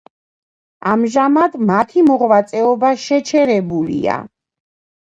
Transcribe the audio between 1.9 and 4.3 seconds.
მოღვაწეობა შეჩერებულია.